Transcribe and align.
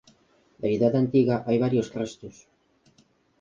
Da 0.61 0.67
Idade 0.75 0.97
Antiga 1.03 1.35
hai 1.47 1.57
varios 1.65 1.87
restos. 1.99 2.35